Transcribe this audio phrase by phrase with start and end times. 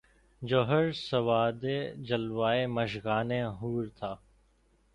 [0.41, 1.63] جوہر سواد
[2.07, 4.11] جلوۂ مژگان حور تھا